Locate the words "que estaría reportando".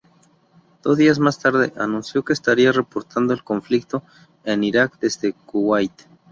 2.25-3.35